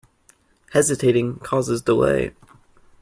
Hesitating 0.71 1.35
causes 1.41 1.83
delay. 1.83 2.33